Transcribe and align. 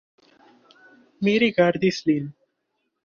Mi 1.27 1.35
rigardis 1.43 2.01
lin. 2.09 2.33